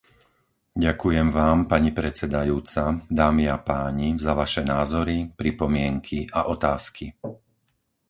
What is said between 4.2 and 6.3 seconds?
za vaše názory, pripomienky